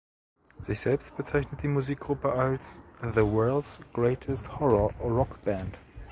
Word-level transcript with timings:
Sich 0.59 0.79
selbst 0.79 1.15
bezeichnet 1.15 1.61
die 1.61 1.67
Musikgruppe 1.67 2.31
als 2.31 2.79
"„The 3.13 3.21
World's 3.21 3.79
Greatest 3.93 4.59
Horror 4.59 4.91
Rock 4.99 5.43
Band“". 5.43 5.79